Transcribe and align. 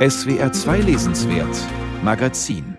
SWR 0.00 0.50
2 0.50 0.78
Lesenswert 0.78 1.54
Magazin 2.02 2.78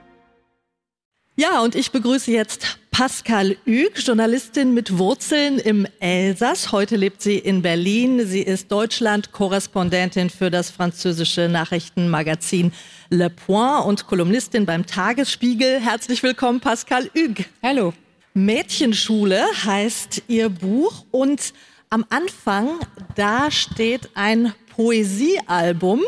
ja, 1.36 1.62
und 1.62 1.75
ich 1.75 1.92
begrüße 1.92 2.32
jetzt 2.32 2.79
Pascal 2.90 3.58
Hüg, 3.66 3.99
Journalistin 3.99 4.74
mit 4.74 4.97
Wurzeln 4.97 5.60
im 5.60 5.88
Elsass. 5.99 6.71
Heute 6.71 6.96
lebt 6.96 7.21
sie 7.21 7.38
in 7.38 7.62
Berlin. 7.62 8.26
Sie 8.26 8.42
ist 8.42 8.71
Deutschland-Korrespondentin 8.71 10.31
für 10.31 10.49
das 10.49 10.71
französische 10.71 11.47
Nachrichtenmagazin 11.47 12.74
Le 13.10 13.29
Point 13.29 13.85
und 13.85 14.08
Kolumnistin 14.08 14.65
beim 14.65 14.85
Tagesspiegel. 14.88 15.79
Herzlich 15.79 16.23
willkommen, 16.23 16.59
Pascal 16.59 17.09
Hüg. 17.13 17.45
Hallo. 17.62 17.94
Mädchenschule 18.34 19.44
heißt 19.63 20.23
ihr 20.27 20.49
Buch 20.49 21.05
und 21.12 21.53
am 21.91 22.03
Anfang, 22.09 22.80
da 23.16 23.52
steht 23.52 24.09
ein 24.16 24.53
Poesiealbum, 24.76 26.02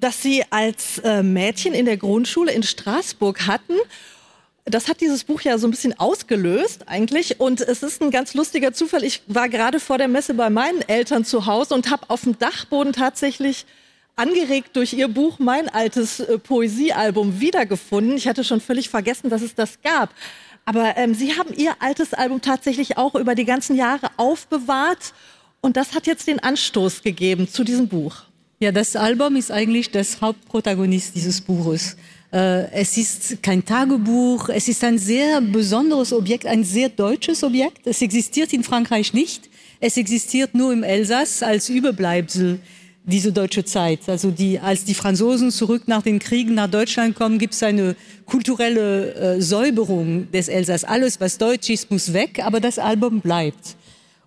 das 0.00 0.22
Sie 0.22 0.44
als 0.50 0.98
äh, 0.98 1.22
Mädchen 1.22 1.74
in 1.74 1.86
der 1.86 1.96
Grundschule 1.96 2.52
in 2.52 2.62
Straßburg 2.62 3.46
hatten 3.46 3.74
das 4.68 4.88
hat 4.88 5.00
dieses 5.00 5.22
Buch 5.22 5.42
ja 5.42 5.58
so 5.58 5.68
ein 5.68 5.70
bisschen 5.70 5.98
ausgelöst 5.98 6.88
eigentlich. 6.88 7.38
Und 7.40 7.60
es 7.60 7.82
ist 7.82 8.02
ein 8.02 8.10
ganz 8.10 8.34
lustiger 8.34 8.72
Zufall. 8.72 9.04
Ich 9.04 9.22
war 9.28 9.48
gerade 9.48 9.78
vor 9.78 9.96
der 9.96 10.08
Messe 10.08 10.34
bei 10.34 10.50
meinen 10.50 10.82
Eltern 10.82 11.24
zu 11.24 11.46
Hause 11.46 11.74
und 11.74 11.90
habe 11.90 12.10
auf 12.10 12.22
dem 12.22 12.36
Dachboden 12.36 12.92
tatsächlich 12.92 13.64
angeregt 14.16 14.70
durch 14.74 14.92
ihr 14.92 15.08
Buch 15.08 15.38
mein 15.38 15.68
altes 15.68 16.20
äh, 16.20 16.38
Poesiealbum 16.38 17.40
wiedergefunden. 17.40 18.16
Ich 18.16 18.26
hatte 18.26 18.42
schon 18.42 18.60
völlig 18.60 18.88
vergessen, 18.88 19.30
dass 19.30 19.42
es 19.42 19.54
das 19.54 19.80
gab. 19.82 20.10
Aber 20.64 20.96
ähm, 20.96 21.14
Sie 21.14 21.38
haben 21.38 21.54
Ihr 21.54 21.76
altes 21.78 22.12
Album 22.12 22.40
tatsächlich 22.42 22.98
auch 22.98 23.14
über 23.14 23.36
die 23.36 23.44
ganzen 23.44 23.76
Jahre 23.76 24.10
aufbewahrt. 24.16 25.12
Und 25.60 25.76
das 25.76 25.94
hat 25.94 26.08
jetzt 26.08 26.26
den 26.26 26.40
Anstoß 26.40 27.02
gegeben 27.02 27.48
zu 27.48 27.62
diesem 27.62 27.86
Buch. 27.86 28.25
Ja, 28.58 28.72
das 28.72 28.96
Album 28.96 29.36
ist 29.36 29.52
eigentlich 29.52 29.90
das 29.90 30.22
Hauptprotagonist 30.22 31.14
dieses 31.14 31.42
Buches. 31.42 31.94
Äh, 32.32 32.70
es 32.72 32.96
ist 32.96 33.42
kein 33.42 33.62
Tagebuch, 33.62 34.48
es 34.48 34.66
ist 34.66 34.82
ein 34.82 34.96
sehr 34.96 35.42
besonderes 35.42 36.10
Objekt, 36.14 36.46
ein 36.46 36.64
sehr 36.64 36.88
deutsches 36.88 37.44
Objekt. 37.44 37.86
Es 37.86 38.00
existiert 38.00 38.54
in 38.54 38.64
Frankreich 38.64 39.12
nicht. 39.12 39.50
Es 39.78 39.98
existiert 39.98 40.54
nur 40.54 40.72
im 40.72 40.84
Elsass 40.84 41.42
als 41.42 41.68
Überbleibsel 41.68 42.58
diese 43.04 43.30
deutsche 43.30 43.62
Zeit. 43.66 44.00
Also 44.08 44.30
die, 44.30 44.58
als 44.58 44.84
die 44.84 44.94
Franzosen 44.94 45.50
zurück 45.50 45.82
nach 45.86 46.00
den 46.00 46.18
Kriegen 46.18 46.54
nach 46.54 46.70
Deutschland 46.70 47.14
kommen, 47.14 47.38
gibt 47.38 47.52
es 47.52 47.62
eine 47.62 47.94
kulturelle 48.24 49.14
äh, 49.36 49.40
Säuberung 49.42 50.30
des 50.32 50.48
Elsass. 50.48 50.82
Alles, 50.82 51.20
was 51.20 51.36
deutsch 51.36 51.68
ist, 51.68 51.90
muss 51.90 52.14
weg, 52.14 52.40
aber 52.42 52.60
das 52.60 52.78
Album 52.78 53.20
bleibt. 53.20 53.76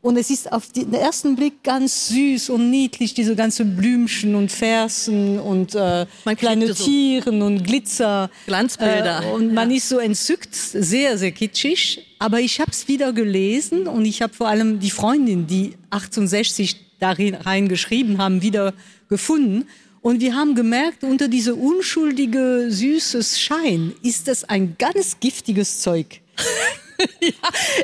Und 0.01 0.15
es 0.15 0.29
ist 0.29 0.51
auf 0.51 0.71
den 0.71 0.93
ersten 0.93 1.35
Blick 1.35 1.61
ganz 1.61 2.07
süß 2.07 2.51
und 2.51 2.69
niedlich, 2.69 3.13
diese 3.13 3.35
ganzen 3.35 3.75
Blümchen 3.75 4.33
und 4.33 4.49
Fersen 4.49 5.39
und 5.39 5.75
äh, 5.75 6.05
kleine 6.37 6.73
so 6.73 6.85
Tieren 6.85 7.41
und 7.41 7.63
Glitzer. 7.65 8.29
Glanzbilder. 8.45 9.23
Äh, 9.25 9.31
und 9.33 9.53
man 9.53 9.69
ja. 9.69 9.77
ist 9.77 9.89
so 9.89 9.99
entzückt, 9.99 10.55
sehr, 10.55 11.17
sehr 11.17 11.31
kitschig. 11.33 12.05
Aber 12.17 12.39
ich 12.39 12.61
habe 12.61 12.71
es 12.71 12.87
wieder 12.87 13.11
gelesen 13.11 13.87
und 13.87 14.05
ich 14.05 14.21
habe 14.21 14.33
vor 14.33 14.47
allem 14.47 14.79
die 14.79 14.91
Freundin, 14.91 15.47
die 15.47 15.73
1860 15.89 16.77
darin 16.99 17.35
reingeschrieben 17.35 18.19
haben, 18.19 18.41
wieder 18.41 18.73
gefunden. 19.09 19.67
Und 20.01 20.21
wir 20.21 20.33
haben 20.33 20.55
gemerkt, 20.55 21.03
unter 21.03 21.27
diese 21.27 21.55
unschuldige, 21.55 22.67
süßes 22.69 23.39
Schein 23.39 23.93
ist 24.01 24.29
das 24.29 24.45
ein 24.45 24.77
ganz 24.77 25.19
giftiges 25.19 25.81
Zeug. 25.81 26.21
ja, 27.21 27.31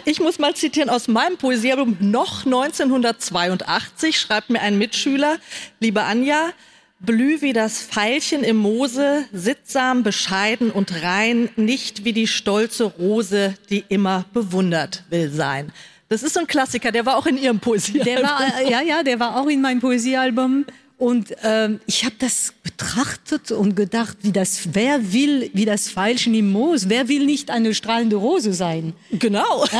ich 0.06 0.20
muss 0.20 0.40
mal 0.40 0.56
zitieren 0.56 0.90
aus 0.90 1.08
meinem 1.08 1.38
Poesiealbum 1.38 1.98
noch 2.00 2.46
1982 2.46 4.20
schreibt 4.20 4.50
mir 4.50 4.62
ein 4.62 4.78
Mitschüler, 4.78 5.38
liebe 5.80 6.04
Anja, 6.04 6.52
blüh 7.00 7.42
wie 7.42 7.54
das 7.54 7.82
Veilchen 7.82 8.44
im 8.44 8.58
Moose, 8.58 9.26
sittsam, 9.32 10.04
bescheiden 10.04 10.72
und 10.72 11.04
rein, 11.04 11.50
nicht 11.56 12.04
wie 12.04 12.14
die 12.14 12.28
stolze 12.28 12.86
Rose, 12.86 13.56
die 13.70 13.84
immer 13.90 14.26
bewundert 14.34 15.04
will 15.10 15.30
sein. 15.30 15.72
Das 16.08 16.24
ist 16.24 16.34
so 16.34 16.40
ein 16.40 16.48
Klassiker, 16.48 16.92
der 16.92 17.06
war 17.06 17.18
auch 17.18 17.26
in 17.26 17.38
Ihrem 17.38 17.60
Poesiealbum. 17.60 18.06
Der 18.06 18.24
war, 18.24 18.62
ja, 18.70 18.82
ja, 18.82 19.04
der 19.04 19.20
war 19.20 19.38
auch 19.38 19.48
in 19.48 19.62
meinem 19.62 19.80
Poesiealbum. 19.80 20.66
Und 20.98 21.36
ähm, 21.44 21.82
ich 21.88 22.06
habe 22.06 22.16
das 22.20 22.54
betrachtet 22.78 23.52
und 23.52 23.76
gedacht, 23.76 24.18
wie 24.22 24.32
das, 24.32 24.70
wer 24.74 25.14
will, 25.14 25.50
wie 25.54 25.66
das 25.66 25.90
Veilchen 25.90 26.34
im 26.34 26.52
Moos, 26.52 26.90
wer 26.90 27.08
will 27.08 27.26
nicht 27.26 27.50
eine 27.50 27.74
strahlende 27.74 28.18
Rose 28.18 28.54
sein? 28.54 28.94
Genau. 29.12 29.66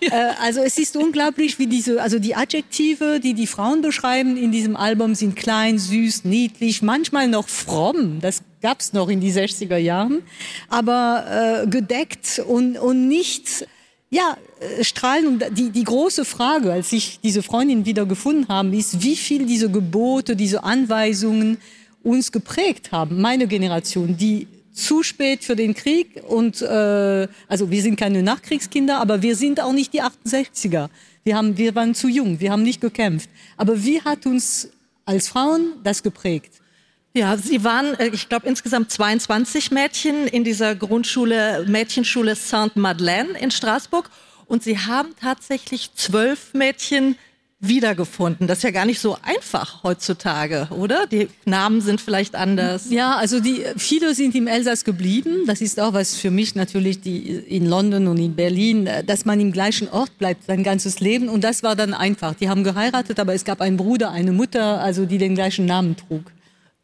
Ja? 0.00 0.30
äh, 0.30 0.32
also 0.40 0.60
es 0.60 0.78
ist 0.78 0.96
unglaublich, 0.96 1.58
wie 1.58 1.66
diese, 1.66 2.00
also 2.00 2.18
die 2.18 2.34
Adjektive, 2.34 3.20
die 3.20 3.34
die 3.34 3.46
Frauen 3.46 3.82
beschreiben 3.82 4.36
in 4.36 4.52
diesem 4.52 4.76
Album, 4.76 5.14
sind 5.14 5.36
klein, 5.36 5.78
süß, 5.78 6.24
niedlich, 6.24 6.82
manchmal 6.82 7.28
noch 7.28 7.48
fromm. 7.48 8.20
Das 8.20 8.42
gab's 8.62 8.92
noch 8.92 9.08
in 9.08 9.20
die 9.20 9.32
60er 9.32 9.76
Jahren, 9.76 10.22
aber 10.68 11.64
äh, 11.64 11.66
gedeckt 11.66 12.40
und 12.46 12.78
und 12.78 13.08
nicht 13.08 13.66
ja, 14.10 14.36
äh, 14.60 14.84
strahlen. 14.84 15.26
Und 15.26 15.44
die, 15.58 15.70
die 15.70 15.84
große 15.84 16.24
Frage, 16.24 16.72
als 16.72 16.92
ich 16.92 17.20
diese 17.22 17.42
Freundin 17.42 17.84
wieder 17.84 18.06
gefunden 18.06 18.46
habe, 18.48 18.76
ist, 18.76 19.02
wie 19.02 19.16
viel 19.16 19.46
diese 19.46 19.70
Gebote, 19.70 20.36
diese 20.36 20.64
Anweisungen 20.64 21.58
uns 22.02 22.32
geprägt 22.32 22.92
haben. 22.92 23.20
Meine 23.20 23.46
Generation, 23.46 24.16
die 24.16 24.46
zu 24.72 25.02
spät 25.02 25.44
für 25.44 25.56
den 25.56 25.74
Krieg 25.74 26.22
und 26.26 26.62
äh, 26.62 27.28
also 27.48 27.70
wir 27.70 27.82
sind 27.82 27.96
keine 27.96 28.22
Nachkriegskinder, 28.22 28.98
aber 28.98 29.22
wir 29.22 29.36
sind 29.36 29.60
auch 29.60 29.72
nicht 29.72 29.92
die 29.92 30.02
68er. 30.02 30.88
Wir, 31.24 31.36
haben, 31.36 31.56
wir 31.56 31.74
waren 31.74 31.94
zu 31.94 32.08
jung, 32.08 32.40
wir 32.40 32.50
haben 32.50 32.62
nicht 32.62 32.80
gekämpft. 32.80 33.28
Aber 33.56 33.82
wie 33.84 34.00
hat 34.00 34.26
uns 34.26 34.70
als 35.04 35.28
Frauen 35.28 35.72
das 35.84 36.02
geprägt? 36.02 36.54
Ja, 37.12 37.36
Sie 37.36 37.64
waren, 37.64 37.94
äh, 37.98 38.08
ich 38.08 38.28
glaube, 38.28 38.48
insgesamt 38.48 38.90
22 38.90 39.70
Mädchen 39.70 40.26
in 40.28 40.44
dieser 40.44 40.76
Grundschule, 40.76 41.66
Mädchenschule 41.68 42.36
Saint-Madeleine 42.36 43.38
in 43.38 43.50
Straßburg. 43.50 44.08
Und 44.46 44.62
Sie 44.62 44.78
haben 44.78 45.10
tatsächlich 45.20 45.94
zwölf 45.94 46.54
Mädchen 46.54 47.16
wiedergefunden. 47.60 48.46
Das 48.46 48.58
ist 48.58 48.64
ja 48.64 48.70
gar 48.70 48.86
nicht 48.86 49.00
so 49.00 49.16
einfach 49.22 49.82
heutzutage, 49.84 50.68
oder? 50.70 51.06
Die 51.06 51.28
Namen 51.44 51.82
sind 51.82 52.00
vielleicht 52.00 52.34
anders. 52.34 52.90
Ja, 52.90 53.16
also 53.16 53.40
die 53.40 53.64
viele 53.76 54.14
sind 54.14 54.34
im 54.34 54.46
Elsass 54.46 54.84
geblieben. 54.84 55.44
Das 55.46 55.60
ist 55.60 55.78
auch 55.78 55.92
was 55.92 56.16
für 56.16 56.30
mich 56.30 56.54
natürlich 56.54 57.00
die 57.00 57.28
in 57.28 57.66
London 57.66 58.08
und 58.08 58.18
in 58.18 58.34
Berlin, 58.34 58.88
dass 59.06 59.26
man 59.26 59.38
im 59.40 59.52
gleichen 59.52 59.88
Ort 59.88 60.16
bleibt 60.18 60.44
sein 60.46 60.62
ganzes 60.62 61.00
Leben 61.00 61.28
und 61.28 61.44
das 61.44 61.62
war 61.62 61.76
dann 61.76 61.92
einfach. 61.92 62.34
Die 62.34 62.48
haben 62.48 62.64
geheiratet, 62.64 63.20
aber 63.20 63.34
es 63.34 63.44
gab 63.44 63.60
einen 63.60 63.76
Bruder, 63.76 64.10
eine 64.10 64.32
Mutter, 64.32 64.80
also 64.80 65.04
die 65.04 65.18
den 65.18 65.34
gleichen 65.34 65.66
Namen 65.66 65.96
trug. 65.96 66.32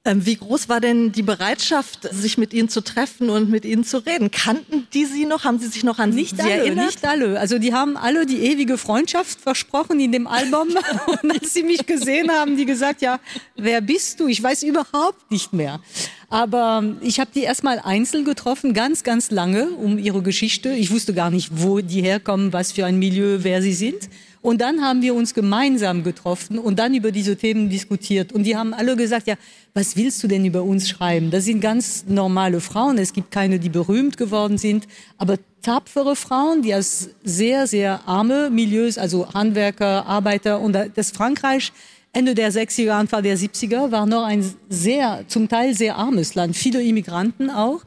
Ähm, 0.07 0.25
wie 0.25 0.37
groß 0.37 0.69
war 0.69 0.81
denn 0.81 1.11
die 1.11 1.25
Bereitschaft, 1.25 2.09
sich 2.13 2.39
mit 2.39 2.55
Ihnen 2.55 2.69
zu 2.69 2.81
treffen 2.81 3.29
und 3.29 3.51
mit 3.51 3.65
Ihnen 3.65 3.83
zu 3.83 3.99
reden? 3.99 4.31
Kannten 4.31 4.87
die 4.95 5.05
Sie 5.05 5.27
noch? 5.27 5.43
Haben 5.43 5.59
Sie 5.59 5.67
sich 5.67 5.83
noch 5.83 5.99
an 5.99 6.11
nicht 6.11 6.37
Sie 6.37 6.43
alle, 6.43 6.53
erinnert? 6.53 6.87
Nicht 6.87 7.05
alle. 7.05 7.41
Also 7.41 7.59
die 7.59 7.75
haben 7.75 7.97
alle 7.97 8.25
die 8.25 8.39
ewige 8.39 8.79
Freundschaft 8.79 9.41
versprochen 9.41 9.99
in 9.99 10.13
dem 10.13 10.29
Album. 10.29 10.69
und 11.23 11.33
als 11.33 11.53
sie 11.53 11.65
mich 11.65 11.87
gesehen 11.87 12.31
haben, 12.31 12.57
die 12.57 12.67
gesagt, 12.67 13.03
ja, 13.03 13.19
wer 13.57 13.81
bist 13.81 14.21
du? 14.21 14.29
Ich 14.29 14.41
weiß 14.41 14.63
überhaupt 14.63 15.29
nicht 15.29 15.53
mehr. 15.53 15.81
Aber 16.29 16.85
ich 17.01 17.19
habe 17.19 17.31
die 17.35 17.43
erstmal 17.43 17.81
einzeln 17.81 18.25
getroffen, 18.25 18.75
ganz, 18.75 19.03
ganz 19.03 19.33
lange 19.33 19.71
um 19.71 19.99
ihre 19.99 20.23
Geschichte. 20.23 20.71
Ich 20.71 20.93
wusste 20.93 21.15
gar 21.15 21.31
nicht, 21.31 21.51
wo 21.53 21.81
die 21.81 22.03
herkommen, 22.03 22.53
was 22.53 22.71
für 22.71 22.87
ein 22.87 23.01
Milieu, 23.01 23.39
wer 23.43 23.61
sie 23.61 23.75
sind. 23.75 24.09
Und 24.41 24.61
dann 24.61 24.83
haben 24.83 25.03
wir 25.03 25.15
uns 25.15 25.35
gemeinsam 25.35 26.05
getroffen 26.05 26.59
und 26.59 26.79
dann 26.79 26.95
über 26.95 27.13
diese 27.13 27.37
Themen 27.37 27.69
diskutiert. 27.69 28.33
Und 28.33 28.45
die 28.45 28.57
haben 28.57 28.75
alle 28.75 28.97
gesagt, 28.97 29.27
ja, 29.27 29.35
was 29.75 29.97
willst 29.97 30.23
du 30.23 30.29
denn 30.29 30.45
über 30.45 30.63
uns 30.63 30.89
schreiben? 30.89 31.31
Das 31.31 31.45
sind 31.45 31.61
ganz 31.61 32.05
normale 32.07 32.61
Frauen. 32.61 32.99
Es 32.99 33.13
gibt 33.13 33.31
keine, 33.31 33.59
die 33.59 33.69
berühmt 33.69 34.17
geworden 34.17 34.59
sind, 34.59 34.87
aber 35.19 35.37
tapfere 35.63 36.15
Frauen, 36.15 36.63
die 36.63 36.75
aus 36.75 37.11
sehr, 37.25 37.67
sehr 37.67 38.07
arme 38.07 38.51
Milieus, 38.51 38.99
also 38.99 39.33
Handwerker, 39.35 40.07
Arbeiter 40.07 40.61
und 40.61 40.77
das 40.95 41.11
Frankreich 41.11 41.73
Ende 42.13 42.35
der 42.35 42.51
60er, 42.51 42.93
Anfang 42.93 43.23
der 43.23 43.37
70er 43.37 43.91
war 43.91 44.07
noch 44.07 44.25
ein 44.25 44.43
sehr, 44.71 45.25
zum 45.29 45.51
Teil 45.51 45.75
sehr 45.75 45.97
armes 45.97 46.35
Land, 46.35 46.57
viele 46.57 46.83
Immigranten 46.83 47.51
auch. 47.51 47.83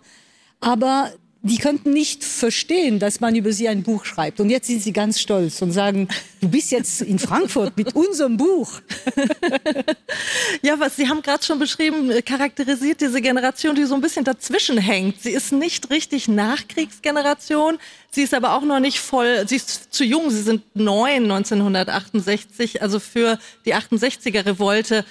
Aber 0.59 1.09
die 1.41 1.57
könnten 1.57 1.91
nicht 1.91 2.25
verstehen, 2.25 2.99
dass 2.99 3.21
man 3.21 3.33
über 3.33 3.53
sie 3.53 3.69
ein 3.69 3.81
Buch 3.81 4.03
schreibt. 4.03 4.41
Und 4.41 4.49
jetzt 4.49 4.67
sind 4.67 4.83
sie 4.83 4.91
ganz 4.91 5.21
stolz 5.21 5.61
und 5.61 5.71
sagen, 5.71 6.09
du 6.41 6.49
bist 6.49 6.69
jetzt 6.69 7.01
in 7.01 7.17
Frankfurt 7.17 7.77
mit 7.77 7.95
unserem 7.95 8.35
Buch. 8.35 8.81
ja, 10.61 10.77
was 10.79 10.97
Sie 10.97 11.07
haben 11.07 11.21
gerade 11.21 11.43
schon 11.43 11.57
beschrieben, 11.57 12.11
charakterisiert 12.25 12.99
diese 12.99 13.21
Generation, 13.21 13.73
die 13.73 13.85
so 13.85 13.95
ein 13.95 14.01
bisschen 14.01 14.25
dazwischen 14.25 14.77
hängt. 14.77 15.21
Sie 15.21 15.31
ist 15.31 15.53
nicht 15.53 15.89
richtig 15.89 16.27
Nachkriegsgeneration. 16.27 17.79
Sie 18.11 18.23
ist 18.23 18.33
aber 18.33 18.53
auch 18.53 18.63
noch 18.63 18.81
nicht 18.81 18.99
voll, 18.99 19.47
sie 19.47 19.55
ist 19.55 19.93
zu 19.93 20.03
jung. 20.03 20.31
Sie 20.31 20.41
sind 20.41 20.63
neun 20.73 21.23
1968, 21.23 22.81
also 22.81 22.99
für 22.99 23.39
die 23.65 23.75
68er 23.75 24.45
Revolte 24.45 25.05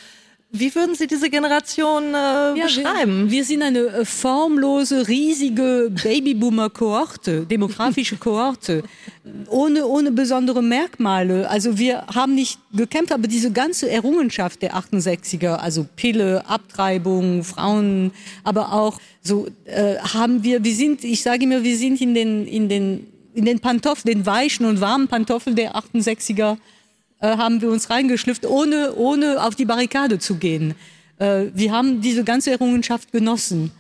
Wie 0.51 0.75
würden 0.75 0.95
Sie 0.95 1.07
diese 1.07 1.29
Generation 1.29 2.15
äh, 2.15 2.17
ja, 2.17 2.65
beschreiben? 2.65 3.25
Wir, 3.25 3.31
wir, 3.33 3.45
sind 3.45 3.63
eine 3.63 3.81
äh, 3.81 4.05
formlose, 4.07 5.07
riesige 5.07 5.91
Babyboomer-Kohorte, 5.91 7.45
demografische 7.45 8.17
Kohorte, 8.17 8.83
ohne, 9.51 9.87
ohne 9.87 10.11
besondere 10.11 10.63
Merkmale. 10.63 11.51
Also 11.51 11.77
wir 11.77 12.07
haben 12.07 12.35
nicht 12.35 12.59
gekämpft, 12.73 13.13
aber 13.13 13.29
diese 13.29 13.53
ganze 13.53 13.91
Errungenschaft 13.91 14.63
der 14.63 14.75
68er, 14.75 15.57
also 15.57 15.85
Pille, 15.97 16.43
Abtreibung, 16.49 17.45
Frauen, 17.45 18.13
aber 18.43 18.73
auch 18.73 18.99
so 19.21 19.49
äh, 19.67 19.97
haben 19.99 20.45
wir, 20.45 20.65
wir 20.65 20.75
sind, 20.75 21.05
ich 21.05 21.23
sage 21.23 21.45
immer, 21.45 21.63
wir 21.63 21.77
sind 21.77 22.01
in 22.01 22.15
den, 22.15 22.47
in 22.47 22.71
den, 22.71 23.07
in 23.35 23.45
den 23.45 23.61
Pantoffeln, 23.61 24.15
den 24.15 24.25
weichen 24.25 24.65
und 24.65 24.81
warmen 24.81 25.09
Pantoffeln 25.09 25.57
der 25.57 25.77
68er 25.77 26.57
äh, 27.21 27.37
haben 27.37 27.61
wir 27.61 27.71
uns 27.71 27.91
reingeschlüpft, 27.91 28.47
ohne, 28.47 28.95
ohne 28.95 29.43
auf 29.43 29.55
die 29.55 29.65
Barrikade 29.65 30.19
zu 30.19 30.37
gehen. 30.37 30.75
Äh, 31.19 31.47
wir 31.55 31.73
haben 31.73 32.01
diese 32.01 32.25
ganze 32.25 32.51
Errungenschaft 32.51 33.13
genossen. 33.13 33.73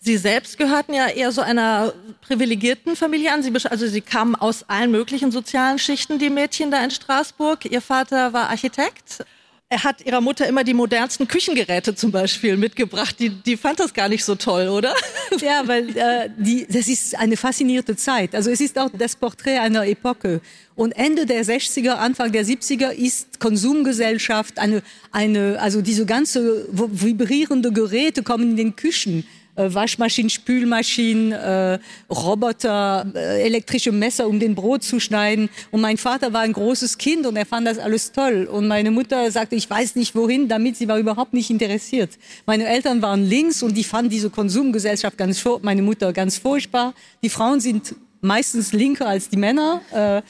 Sie 0.00 0.16
selbst 0.16 0.58
gehörten 0.58 0.94
ja 0.94 1.08
eher 1.08 1.32
so 1.32 1.40
einer 1.40 1.92
privilegierten 2.22 2.94
Familie 2.94 3.32
an. 3.32 3.42
Sie, 3.42 3.52
also 3.68 3.86
Sie 3.86 4.00
kamen 4.00 4.36
aus 4.36 4.64
allen 4.68 4.92
möglichen 4.92 5.32
sozialen 5.32 5.78
Schichten, 5.78 6.18
die 6.18 6.30
Mädchen 6.30 6.70
da 6.70 6.82
in 6.84 6.90
Straßburg. 6.90 7.64
Ihr 7.64 7.80
Vater 7.80 8.32
war 8.32 8.48
Architekt. 8.48 9.24
Er 9.70 9.84
hat 9.84 10.06
ihrer 10.06 10.22
Mutter 10.22 10.46
immer 10.46 10.64
die 10.64 10.72
modernsten 10.72 11.28
Küchengeräte 11.28 11.94
zum 11.94 12.10
Beispiel 12.10 12.56
mitgebracht. 12.56 13.16
Die, 13.18 13.28
die 13.28 13.58
fand 13.58 13.78
das 13.78 13.92
gar 13.92 14.08
nicht 14.08 14.24
so 14.24 14.34
toll, 14.34 14.68
oder? 14.68 14.94
Ja, 15.42 15.62
weil 15.66 15.94
äh, 15.94 16.30
die, 16.38 16.66
das 16.66 16.88
ist 16.88 17.14
eine 17.14 17.36
faszinierte 17.36 17.94
Zeit. 17.94 18.34
Also 18.34 18.50
es 18.50 18.62
ist 18.62 18.78
auch 18.78 18.88
das 18.96 19.14
Porträt 19.14 19.58
einer 19.58 19.86
Epoche. 19.86 20.40
Und 20.74 20.92
Ende 20.92 21.26
der 21.26 21.44
60er, 21.44 21.90
Anfang 21.90 22.32
der 22.32 22.46
70er 22.46 22.92
ist 22.92 23.38
Konsumgesellschaft 23.40 24.58
eine, 24.58 24.82
eine 25.12 25.60
also 25.60 25.82
diese 25.82 26.06
ganze 26.06 26.66
vibrierende 26.72 27.70
Geräte 27.70 28.22
kommen 28.22 28.52
in 28.52 28.56
den 28.56 28.74
Küchen 28.74 29.26
Waschmaschinen, 29.58 30.30
Spülmaschinen, 30.30 31.32
äh, 31.32 31.78
Roboter, 32.10 33.06
äh, 33.14 33.42
elektrische 33.42 33.92
Messer, 33.92 34.28
um 34.28 34.38
den 34.38 34.54
Brot 34.54 34.82
zu 34.82 35.00
schneiden. 35.00 35.48
Und 35.70 35.80
mein 35.80 35.96
Vater 35.96 36.32
war 36.32 36.42
ein 36.42 36.52
großes 36.52 36.98
Kind 36.98 37.26
und 37.26 37.36
er 37.36 37.46
fand 37.46 37.66
das 37.66 37.78
alles 37.78 38.12
toll. 38.12 38.48
Und 38.50 38.68
meine 38.68 38.90
Mutter 38.90 39.30
sagte, 39.30 39.56
ich 39.56 39.68
weiß 39.68 39.96
nicht 39.96 40.14
wohin, 40.14 40.48
damit 40.48 40.76
sie 40.76 40.88
war 40.88 40.98
überhaupt 40.98 41.32
nicht 41.32 41.50
interessiert. 41.50 42.10
Meine 42.46 42.66
Eltern 42.66 43.02
waren 43.02 43.24
links 43.24 43.62
und 43.62 43.74
die 43.76 43.84
fanden 43.84 44.10
diese 44.10 44.30
Konsumgesellschaft 44.30 45.16
ganz, 45.16 45.44
meine 45.62 45.82
Mutter 45.82 46.12
ganz 46.12 46.38
furchtbar. 46.38 46.94
Die 47.22 47.28
Frauen 47.28 47.60
sind 47.60 47.94
meistens 48.20 48.72
linker 48.72 49.06
als 49.08 49.28
die 49.28 49.36
Männer. 49.36 49.80
Äh, 49.92 50.22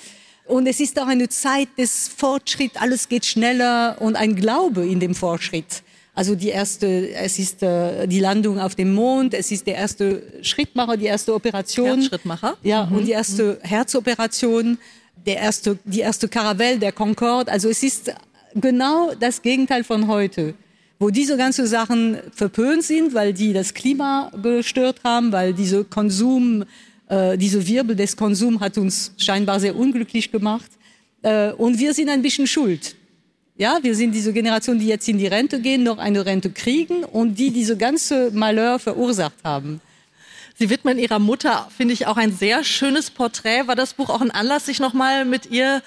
und 0.48 0.66
es 0.66 0.80
ist 0.80 0.98
auch 0.98 1.06
eine 1.06 1.28
Zeit 1.28 1.68
des 1.76 2.08
Fortschritts, 2.08 2.76
alles 2.76 3.08
geht 3.08 3.26
schneller 3.26 3.96
und 4.00 4.16
ein 4.16 4.34
Glaube 4.34 4.86
in 4.86 4.98
dem 4.98 5.14
Fortschritt. 5.14 5.82
Also 6.18 6.34
die 6.34 6.48
erste, 6.48 7.10
es 7.10 7.38
ist 7.38 7.62
äh, 7.62 8.08
die 8.08 8.18
Landung 8.18 8.58
auf 8.58 8.74
dem 8.74 8.92
Mond, 8.92 9.34
es 9.34 9.52
ist 9.52 9.68
der 9.68 9.76
erste 9.76 10.20
Schrittmacher, 10.42 10.96
die 10.96 11.06
erste 11.06 11.32
Operation. 11.32 12.00
Herzschrittmacher. 12.00 12.56
Ja, 12.64 12.86
mhm. 12.86 12.96
und 12.96 13.04
die 13.04 13.12
erste 13.12 13.60
mhm. 13.62 13.68
Herzoperation, 13.68 14.78
der 15.24 15.36
erste, 15.36 15.78
die 15.84 16.00
erste 16.00 16.26
Caravelle, 16.28 16.80
der 16.80 16.90
Concorde. 16.90 17.52
Also 17.52 17.68
es 17.68 17.84
ist 17.84 18.12
genau 18.56 19.12
das 19.20 19.40
Gegenteil 19.42 19.84
von 19.84 20.08
heute, 20.08 20.54
wo 20.98 21.10
diese 21.10 21.36
ganzen 21.36 21.68
Sachen 21.68 22.18
verpönt 22.34 22.82
sind, 22.82 23.14
weil 23.14 23.32
die 23.32 23.52
das 23.52 23.72
Klima 23.72 24.32
gestört 24.42 24.98
haben, 25.04 25.30
weil 25.30 25.54
diese 25.54 25.84
Konsum, 25.84 26.64
äh, 27.08 27.38
diese 27.38 27.64
Wirbel 27.64 27.94
des 27.94 28.16
Konsums 28.16 28.58
hat 28.58 28.76
uns 28.76 29.12
scheinbar 29.18 29.60
sehr 29.60 29.76
unglücklich 29.76 30.32
gemacht. 30.32 30.72
Äh, 31.22 31.52
und 31.52 31.78
wir 31.78 31.94
sind 31.94 32.08
ein 32.08 32.22
bisschen 32.22 32.48
schuld. 32.48 32.96
Ja, 33.58 33.80
wir 33.82 33.96
sind 33.96 34.12
diese 34.12 34.32
Generation, 34.32 34.78
die 34.78 34.86
jetzt 34.86 35.08
in 35.08 35.18
die 35.18 35.26
Rente 35.26 35.60
gehen, 35.60 35.82
noch 35.82 35.98
eine 35.98 36.24
Rente 36.24 36.48
kriegen 36.50 37.02
und 37.02 37.40
die 37.40 37.50
diese 37.50 37.76
ganze 37.76 38.30
Malheur 38.30 38.78
verursacht 38.78 39.34
haben. 39.42 39.80
Sie 40.56 40.70
widmen 40.70 40.96
ihrer 40.96 41.18
Mutter, 41.18 41.68
finde 41.76 41.92
ich, 41.92 42.06
auch 42.06 42.16
ein 42.16 42.32
sehr 42.32 42.62
schönes 42.62 43.10
Porträt. 43.10 43.66
War 43.66 43.74
das 43.74 43.94
Buch 43.94 44.10
auch 44.10 44.20
ein 44.20 44.30
Anlass, 44.30 44.66
sich 44.66 44.78
nochmal 44.78 45.24
mit 45.24 45.50
ihr 45.50 45.82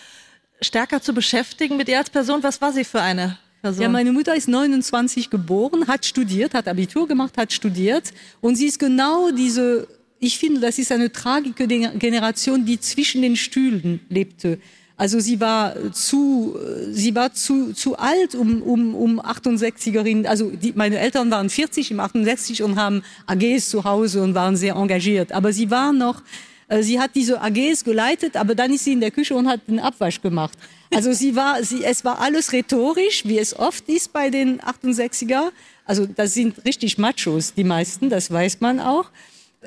stärker 0.61 1.01
zu 1.01 1.13
beschäftigen, 1.13 1.77
mit 1.77 1.87
ihr 1.87 1.97
als 1.97 2.09
Person? 2.09 2.43
Was 2.43 2.59
war 2.59 2.73
sie 2.73 2.83
für 2.83 3.01
eine 3.01 3.37
Person? 3.61 3.83
Ja, 3.83 3.87
meine 3.87 4.11
Mutter 4.11 4.35
ist 4.35 4.49
29 4.49 5.29
geboren, 5.29 5.87
hat 5.87 6.05
studiert, 6.05 6.53
hat 6.53 6.67
Abitur 6.67 7.07
gemacht, 7.07 7.37
hat 7.37 7.53
studiert 7.53 8.11
und 8.41 8.55
sie 8.55 8.65
ist 8.65 8.79
genau 8.79 9.31
diese, 9.31 9.87
ich 10.19 10.37
finde, 10.37 10.59
das 10.59 10.77
ist 10.77 10.91
eine 10.91 11.09
tragische 11.09 11.53
Generation, 11.53 12.65
die 12.65 12.81
zwischen 12.81 13.21
den 13.21 13.37
Stühlen 13.37 14.01
lebte. 14.09 14.59
Also 15.01 15.19
sie 15.19 15.39
war 15.39 15.73
zu, 15.93 16.55
sie 16.91 17.15
war 17.15 17.33
zu, 17.33 17.73
zu 17.73 17.97
alt, 17.97 18.35
um, 18.35 18.61
um, 18.61 18.93
um 18.93 19.19
68erin, 19.19 20.27
also 20.27 20.51
die, 20.51 20.73
meine 20.75 20.99
Eltern 20.99 21.31
waren 21.31 21.49
40 21.49 21.89
im 21.89 21.99
68 21.99 22.61
und 22.61 22.75
haben 22.75 23.01
AGs 23.25 23.71
zu 23.71 23.83
Hause 23.83 24.21
und 24.21 24.35
waren 24.35 24.55
sehr 24.55 24.75
engagiert. 24.75 25.31
Aber 25.31 25.53
sie 25.53 25.71
war 25.71 25.91
noch, 25.91 26.21
äh, 26.67 26.83
sie 26.83 26.99
hat 26.99 27.15
diese 27.15 27.41
AGs 27.41 27.83
geleitet, 27.83 28.37
aber 28.37 28.53
dann 28.53 28.71
ist 28.71 28.83
sie 28.83 28.93
in 28.93 28.99
der 28.99 29.09
Küche 29.09 29.33
und 29.33 29.49
hat 29.49 29.61
den 29.67 29.79
Abwasch 29.79 30.21
gemacht. 30.21 30.55
Also 30.93 31.13
sie 31.13 31.35
war, 31.35 31.63
sie, 31.63 31.83
es 31.83 32.05
war 32.05 32.19
alles 32.19 32.53
rhetorisch, 32.53 33.25
wie 33.25 33.39
es 33.39 33.57
oft 33.57 33.89
ist 33.89 34.13
bei 34.13 34.29
den 34.29 34.61
68er. 34.61 35.49
Also 35.83 36.05
das 36.05 36.35
sind 36.35 36.63
richtig 36.63 36.99
Machos, 36.99 37.55
die 37.55 37.63
meisten, 37.63 38.11
das 38.11 38.29
weiß 38.29 38.59
man 38.59 38.79
auch 38.79 39.09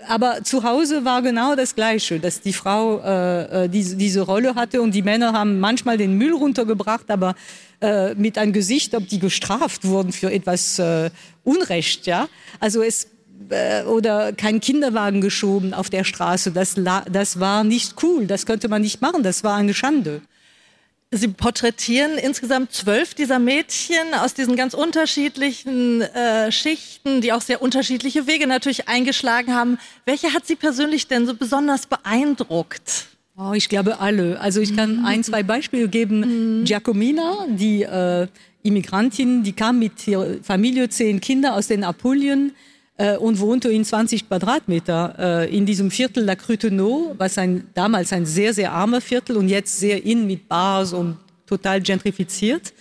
aber 0.09 0.43
zu 0.43 0.65
Hause 0.65 1.05
war 1.05 1.23
genau 1.23 1.55
das 1.55 1.75
Gleiche, 1.75 2.19
dass 2.19 2.41
die 2.41 2.53
Frau 2.53 3.01
äh, 3.01 3.65
äh, 3.65 3.69
diese, 3.69 3.97
diese 3.97 4.23
Rolle 4.23 4.55
hatte 4.55 4.83
und 4.83 4.93
die 4.93 5.03
Männer 5.03 5.33
haben 5.33 5.61
manchmal 5.61 5.97
den 5.97 6.19
Müll 6.19 6.33
runtergebracht, 6.33 7.11
aber 7.11 7.35
äh, 7.81 8.15
mit 8.15 8.37
einem 8.37 8.53
Gesicht, 8.53 8.95
ob 8.95 9.09
die 9.09 9.19
gestraft 9.19 9.87
wurden 9.87 10.13
für 10.13 10.33
etwas 10.33 10.79
äh, 10.79 11.11
Unrecht. 11.45 12.07
Ja, 12.07 12.29
also 12.59 12.83
es 12.83 13.09
äh, 13.51 13.83
oder 13.85 14.33
kein 14.33 14.61
Kinderwagen 14.61 15.21
geschoben 15.21 15.75
auf 15.75 15.91
der 15.91 16.05
Straße. 16.05 16.51
Das, 16.51 16.75
das 17.11 17.41
war 17.41 17.65
nicht 17.65 18.03
cool. 18.03 18.27
Das 18.27 18.47
könnte 18.47 18.69
man 18.69 18.83
nicht 18.83 19.01
machen. 19.01 19.23
Das 19.23 19.45
war 19.45 19.55
eine 19.55 19.75
Schande. 19.75 20.23
Sie 21.11 21.29
porträtieren 21.29 22.19
insgesamt 22.19 22.73
zwölf 22.73 23.15
dieser 23.15 23.39
Mädchen 23.39 24.15
aus 24.15 24.35
diesen 24.35 24.57
ganz 24.57 24.75
unterschiedlichen 24.75 26.03
äh, 26.03 26.51
Schichten, 26.51 27.21
die 27.21 27.33
auch 27.33 27.41
sehr 27.41 27.63
unterschiedliche 27.63 28.27
Wege 28.27 28.49
natürlich 28.49 28.89
eingeschlagen 28.89 29.55
haben. 29.55 29.79
Welche 30.07 30.33
hat 30.33 30.47
Sie 30.47 30.57
persönlich 30.57 31.07
denn 31.07 31.27
so 31.27 31.35
besonders 31.35 31.87
beeindruckt? 31.87 33.07
Oh, 33.37 33.53
ich 33.53 33.69
glaube 33.69 34.01
alle. 34.01 34.41
Also 34.41 34.61
ich 34.61 34.77
kann 34.77 34.99
mhm. 34.99 35.05
ein, 35.05 35.25
zwei 35.25 35.43
Beispiele 35.43 35.89
geben. 35.89 36.61
Mhm. 36.61 36.65
Giacomina, 36.65 37.47
die 37.49 37.83
äh, 37.83 38.27
Immigrantin, 38.63 39.43
die 39.43 39.53
kam 39.53 39.79
mit 39.79 40.07
ihrer 40.07 40.43
Familie, 40.43 40.89
zehn 40.89 41.21
Kinder 41.21 41.55
aus 41.55 41.67
den 41.67 41.85
Apulien 41.85 42.53
äh, 42.97 43.17
und 43.17 43.41
wohnte 43.41 43.71
in 43.71 43.85
20 43.85 44.29
Quadratmeter 44.29 45.17
äh, 45.19 45.57
in 45.57 45.67
diesem 45.67 45.91
Viertel 45.91 46.25
La 46.25 46.37
Crutenau, 46.37 47.15
was 47.19 47.39
ein, 47.39 47.67
damals 47.75 48.13
ein 48.13 48.27
sehr, 48.27 48.55
sehr 48.55 48.73
armer 48.73 49.01
Viertel 49.01 49.37
und 49.37 49.49
jetzt 49.49 49.79
sehr 49.79 50.05
in 50.05 50.27
mit 50.27 50.49
Bars 50.49 50.93
und 50.93 51.17
total 51.47 51.81
gentrifiziert. 51.81 52.73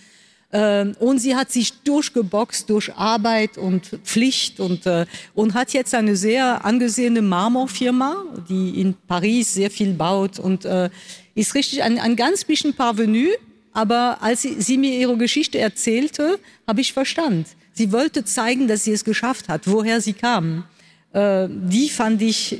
Äh, 0.50 0.86
und 1.00 1.18
sie 1.18 1.34
hat 1.34 1.50
sich 1.50 1.72
durchgeboxt 1.82 2.70
durch 2.70 2.94
Arbeit 2.94 3.58
und 3.58 3.86
Pflicht 4.04 4.60
und, 4.60 4.86
äh, 4.86 5.06
und 5.34 5.54
hat 5.54 5.72
jetzt 5.72 5.94
eine 5.94 6.14
sehr 6.14 6.64
angesehene 6.64 7.20
Marmorfirma, 7.20 8.24
die 8.48 8.80
in 8.80 8.94
Paris 9.08 9.54
sehr 9.54 9.70
viel 9.70 9.94
baut 9.94 10.38
und 10.38 10.64
äh, 10.64 10.90
ist 11.34 11.56
richtig 11.56 11.82
ein, 11.82 11.98
ein 11.98 12.14
ganz 12.14 12.44
bisschen 12.44 12.74
Parvenu. 12.74 13.30
Aber 13.72 14.18
als 14.20 14.42
sie, 14.42 14.60
sie 14.60 14.78
mir 14.78 14.92
ihre 14.96 15.16
Geschichte 15.16 15.58
erzählte, 15.58 16.38
habe 16.68 16.80
ich 16.80 16.92
verstanden 16.92 17.46
Sie 17.74 17.92
wollte 17.92 18.24
zeigen, 18.24 18.68
dass 18.68 18.84
sie 18.84 18.92
es 18.92 19.04
geschafft 19.04 19.48
hat, 19.48 19.62
woher 19.66 20.00
sie 20.00 20.12
kam. 20.12 20.64
Äh, 21.12 21.48
die 21.50 21.90
fand 21.90 22.22
ich 22.22 22.52
äh, 22.52 22.58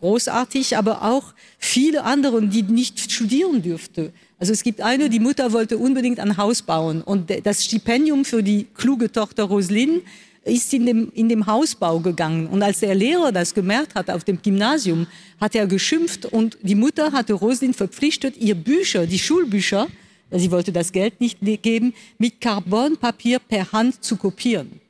großartig, 0.00 0.76
aber 0.76 1.02
auch 1.02 1.34
viele 1.58 2.04
andere, 2.04 2.42
die 2.42 2.62
nicht 2.62 3.10
studieren 3.10 3.62
dürfte. 3.62 4.12
Also 4.38 4.52
es 4.52 4.62
gibt 4.62 4.80
eine, 4.80 5.08
die 5.08 5.20
Mutter 5.20 5.52
wollte 5.52 5.78
unbedingt 5.78 6.20
ein 6.20 6.36
Haus 6.36 6.62
bauen 6.62 7.00
und 7.00 7.32
das 7.44 7.64
Stipendium 7.64 8.24
für 8.24 8.42
die 8.42 8.66
kluge 8.74 9.10
Tochter 9.10 9.44
Roslin 9.44 10.02
ist 10.44 10.72
in 10.74 10.86
dem, 10.86 11.10
in 11.14 11.28
dem 11.28 11.46
Hausbau 11.46 12.00
gegangen. 12.00 12.46
Und 12.46 12.62
als 12.62 12.80
der 12.80 12.94
Lehrer 12.94 13.32
das 13.32 13.54
gemerkt 13.54 13.94
hat 13.94 14.10
auf 14.10 14.24
dem 14.24 14.40
Gymnasium, 14.40 15.06
hat 15.40 15.54
er 15.54 15.66
geschimpft 15.66 16.26
und 16.26 16.58
die 16.62 16.74
Mutter 16.74 17.12
hatte 17.12 17.32
Roslin 17.32 17.74
verpflichtet, 17.74 18.36
ihr 18.36 18.54
Bücher, 18.54 19.06
die 19.06 19.18
Schulbücher, 19.18 19.88
sie 20.30 20.50
wollte 20.50 20.72
das 20.72 20.92
Geld 20.92 21.20
nicht 21.20 21.38
geben, 21.40 21.94
mit 22.18 22.40
Carbonpapier 22.40 23.38
per 23.38 23.72
Hand 23.72 24.02
zu 24.02 24.16
kopieren. 24.16 24.80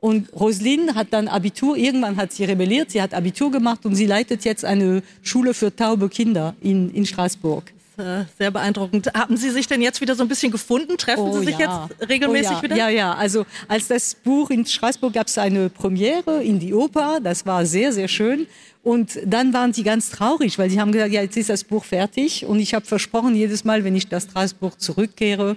Und 0.00 0.32
Roslin 0.32 0.94
hat 0.94 1.08
dann 1.10 1.28
Abitur, 1.28 1.76
irgendwann 1.76 2.16
hat 2.16 2.32
sie 2.32 2.44
rebelliert, 2.44 2.90
sie 2.90 3.02
hat 3.02 3.12
Abitur 3.12 3.50
gemacht 3.50 3.84
und 3.84 3.94
sie 3.94 4.06
leitet 4.06 4.44
jetzt 4.44 4.64
eine 4.64 5.02
Schule 5.20 5.52
für 5.52 5.74
taube 5.74 6.08
Kinder 6.08 6.54
in, 6.62 6.90
in 6.90 7.04
Straßburg. 7.04 7.72
Äh, 8.00 8.24
sehr 8.38 8.50
beeindruckend. 8.50 9.12
Haben 9.14 9.36
Sie 9.36 9.50
sich 9.50 9.66
denn 9.66 9.82
jetzt 9.82 10.00
wieder 10.00 10.14
so 10.14 10.22
ein 10.22 10.28
bisschen 10.28 10.50
gefunden? 10.50 10.96
Treffen 10.96 11.20
oh, 11.22 11.38
Sie 11.38 11.46
sich 11.46 11.58
ja. 11.58 11.88
jetzt 11.90 12.08
regelmäßig 12.08 12.52
oh, 12.52 12.54
ja. 12.54 12.62
wieder? 12.62 12.76
Ja, 12.76 12.88
ja. 12.88 13.14
Also 13.14 13.44
als 13.68 13.88
das 13.88 14.14
Buch 14.14 14.50
in 14.50 14.64
Straßburg 14.64 15.12
gab 15.12 15.26
es 15.26 15.36
eine 15.36 15.68
Premiere 15.68 16.42
in 16.42 16.58
die 16.58 16.72
Oper. 16.72 17.20
Das 17.22 17.44
war 17.44 17.66
sehr, 17.66 17.92
sehr 17.92 18.08
schön. 18.08 18.46
Und 18.82 19.18
dann 19.26 19.52
waren 19.52 19.74
sie 19.74 19.82
ganz 19.82 20.10
traurig, 20.10 20.58
weil 20.58 20.70
sie 20.70 20.80
haben 20.80 20.92
gesagt, 20.92 21.12
ja, 21.12 21.20
jetzt 21.20 21.36
ist 21.36 21.50
das 21.50 21.64
Buch 21.64 21.84
fertig. 21.84 22.46
Und 22.46 22.58
ich 22.60 22.72
habe 22.72 22.86
versprochen, 22.86 23.34
jedes 23.34 23.64
Mal, 23.64 23.84
wenn 23.84 23.94
ich 23.94 24.10
nach 24.10 24.22
Straßburg 24.22 24.80
zurückkehre, 24.80 25.54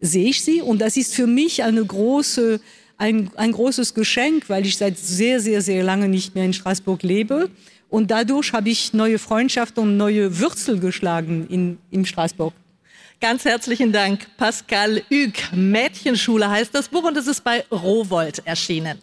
sehe 0.00 0.28
ich 0.28 0.42
sie. 0.42 0.62
Und 0.62 0.80
das 0.80 0.96
ist 0.96 1.14
für 1.14 1.26
mich 1.26 1.64
eine 1.64 1.84
große, 1.84 2.60
ein, 2.98 3.30
ein 3.36 3.52
großes 3.52 3.94
Geschenk, 3.94 4.48
weil 4.48 4.64
ich 4.64 4.76
seit 4.76 4.96
sehr, 4.96 5.40
sehr, 5.40 5.60
sehr 5.60 5.82
lange 5.82 6.08
nicht 6.08 6.34
mehr 6.34 6.44
in 6.44 6.52
Straßburg 6.52 7.02
lebe. 7.02 7.50
Und 7.92 8.10
dadurch 8.10 8.54
habe 8.54 8.70
ich 8.70 8.94
neue 8.94 9.18
Freundschaften 9.18 9.82
und 9.82 9.98
neue 9.98 10.40
Wurzel 10.40 10.80
geschlagen 10.80 11.46
in, 11.50 11.78
in 11.90 12.06
Straßburg. 12.06 12.54
Ganz 13.20 13.44
herzlichen 13.44 13.92
Dank, 13.92 14.26
Pascal 14.38 15.02
Ück. 15.10 15.52
Mädchenschule 15.52 16.48
heißt 16.48 16.74
das 16.74 16.88
Buch 16.88 17.04
und 17.04 17.18
es 17.18 17.26
ist 17.26 17.44
bei 17.44 17.66
Rowold 17.70 18.40
erschienen. 18.46 18.98